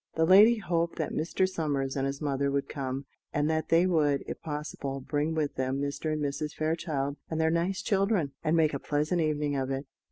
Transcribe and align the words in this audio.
The 0.15 0.25
lady 0.25 0.57
hoped 0.57 0.97
that 0.97 1.11
Mr. 1.13 1.47
Somers 1.47 1.95
and 1.95 2.07
his 2.07 2.19
mother 2.21 2.49
would 2.49 2.67
come, 2.67 3.05
and 3.31 3.47
that 3.51 3.69
they 3.69 3.85
would, 3.85 4.23
if 4.25 4.41
possible, 4.41 4.99
bring 4.99 5.35
with 5.35 5.53
them 5.53 5.79
Mr. 5.79 6.11
and 6.11 6.23
Mrs. 6.23 6.55
Fairchild 6.55 7.17
and 7.29 7.39
their 7.39 7.51
nice 7.51 7.83
children, 7.83 8.31
and 8.43 8.57
make 8.57 8.73
a 8.73 8.79
pleasant 8.79 9.21
evening 9.21 9.55
of 9.55 9.69
it. 9.69 9.85